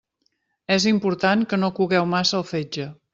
És 0.75 0.87
important 0.91 1.45
que 1.51 1.59
no 1.65 1.71
cogueu 1.81 2.09
massa 2.17 2.39
el 2.41 2.47
fetge. 2.53 2.89